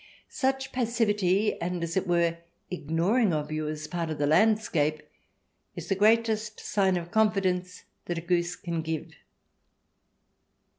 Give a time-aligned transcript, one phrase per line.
[0.29, 2.39] Such passivity and, as it were,
[2.71, 5.03] ignoring of you as part of the landscape
[5.75, 9.13] is the greatest sign of confi dence that a goose can give.